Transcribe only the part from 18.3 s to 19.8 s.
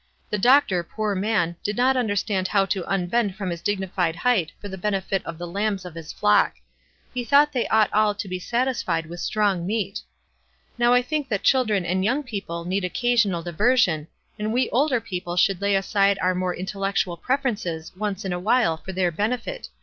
a while for their benefit.